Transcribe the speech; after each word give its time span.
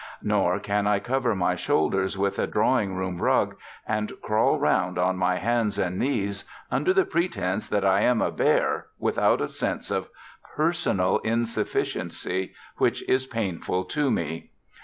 Nor 0.23 0.59
can 0.59 0.87
I 0.87 0.97
cover 0.97 1.35
my 1.35 1.55
shoulders 1.55 2.17
with 2.17 2.39
a 2.39 2.47
drawing 2.47 2.95
room 2.95 3.21
rug 3.21 3.55
and 3.87 4.11
crawl 4.23 4.57
round 4.57 4.97
on 4.97 5.15
my 5.15 5.35
hands 5.35 5.77
and 5.77 5.99
knees 5.99 6.43
under 6.71 6.91
the 6.91 7.05
pretence 7.05 7.67
that 7.67 7.85
I 7.85 8.01
am 8.01 8.19
a 8.19 8.31
bear 8.31 8.87
without 8.97 9.41
a 9.41 9.47
sense 9.47 9.91
of 9.91 10.09
personal 10.55 11.19
insufficiency, 11.19 12.55
which 12.77 13.07
is 13.07 13.27
painful 13.27 13.83
to 13.93 14.09
me. 14.09 14.49